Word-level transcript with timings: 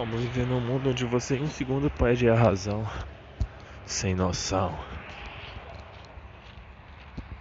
Como 0.00 0.16
viver 0.16 0.46
num 0.46 0.62
mundo 0.62 0.88
onde 0.88 1.04
você 1.04 1.36
em 1.36 1.42
um 1.42 1.50
segundo 1.50 1.90
perde 1.90 2.26
a 2.26 2.34
razão. 2.34 2.88
Sem 3.84 4.14
noção. 4.14 4.78